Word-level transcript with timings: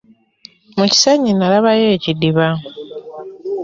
Mu 0.77 0.85
kisenyi 0.91 1.31
nalaba 1.33 1.69
yo 1.79 1.87
ekidiba. 1.95 2.47